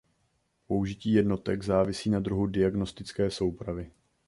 [0.67, 3.91] Použití jednotek závisí na druhu diagnostické soupravy.